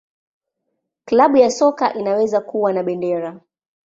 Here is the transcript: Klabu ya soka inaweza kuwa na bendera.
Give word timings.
Klabu 1.05 1.37
ya 1.37 1.51
soka 1.51 1.93
inaweza 1.93 2.41
kuwa 2.41 2.73
na 2.73 2.83
bendera. 2.83 3.39